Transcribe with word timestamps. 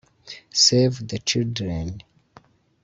Save 0.63 1.09
the 1.09 1.19
Children 1.19 2.01